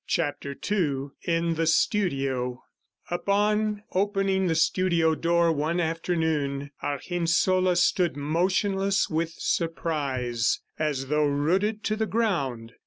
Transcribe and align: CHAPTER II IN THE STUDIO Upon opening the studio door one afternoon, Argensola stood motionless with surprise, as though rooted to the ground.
CHAPTER 0.07 0.55
II 0.71 1.09
IN 1.31 1.53
THE 1.53 1.67
STUDIO 1.67 2.63
Upon 3.11 3.83
opening 3.93 4.47
the 4.47 4.55
studio 4.55 5.13
door 5.13 5.51
one 5.51 5.79
afternoon, 5.79 6.71
Argensola 6.81 7.75
stood 7.75 8.17
motionless 8.17 9.11
with 9.11 9.33
surprise, 9.37 10.59
as 10.79 11.09
though 11.09 11.25
rooted 11.27 11.83
to 11.83 11.95
the 11.95 12.07
ground. 12.07 12.73